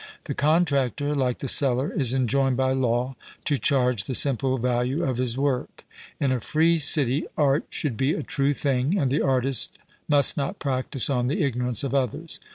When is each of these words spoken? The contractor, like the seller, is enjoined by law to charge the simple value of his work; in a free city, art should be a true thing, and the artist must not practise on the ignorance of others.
The 0.23 0.33
contractor, 0.33 1.13
like 1.13 1.37
the 1.37 1.47
seller, 1.47 1.93
is 1.93 2.11
enjoined 2.11 2.57
by 2.57 2.71
law 2.71 3.15
to 3.45 3.59
charge 3.59 4.05
the 4.05 4.15
simple 4.15 4.57
value 4.57 5.03
of 5.03 5.17
his 5.19 5.37
work; 5.37 5.85
in 6.19 6.31
a 6.31 6.39
free 6.41 6.79
city, 6.79 7.27
art 7.37 7.65
should 7.69 7.97
be 7.97 8.15
a 8.15 8.23
true 8.23 8.55
thing, 8.55 8.97
and 8.97 9.11
the 9.11 9.21
artist 9.21 9.77
must 10.07 10.37
not 10.37 10.57
practise 10.57 11.07
on 11.07 11.27
the 11.27 11.43
ignorance 11.43 11.83
of 11.83 11.93
others. 11.93 12.39